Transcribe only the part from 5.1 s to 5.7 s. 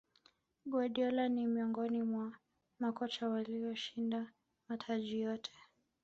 yote